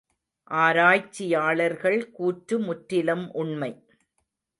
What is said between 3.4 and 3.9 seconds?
உண்மை.